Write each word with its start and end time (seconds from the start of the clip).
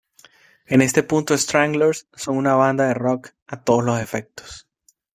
En 0.65 0.81
este 0.81 1.03
punto 1.03 1.37
Stranglers 1.37 2.07
son 2.15 2.37
una 2.37 2.55
banda 2.55 2.87
de 2.87 2.95
rock 2.95 3.35
a 3.45 3.63
todos 3.63 3.83
los 3.83 3.99
efectos. 4.01 4.67